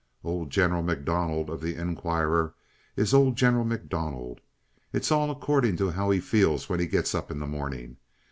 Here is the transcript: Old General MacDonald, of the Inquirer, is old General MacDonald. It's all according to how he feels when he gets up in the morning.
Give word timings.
Old 0.23 0.49
General 0.49 0.81
MacDonald, 0.81 1.47
of 1.51 1.61
the 1.61 1.75
Inquirer, 1.75 2.55
is 2.95 3.13
old 3.13 3.35
General 3.35 3.65
MacDonald. 3.65 4.41
It's 4.91 5.11
all 5.11 5.29
according 5.29 5.77
to 5.77 5.91
how 5.91 6.09
he 6.09 6.19
feels 6.19 6.67
when 6.67 6.79
he 6.79 6.87
gets 6.87 7.13
up 7.13 7.29
in 7.29 7.37
the 7.39 7.45
morning. 7.45 7.97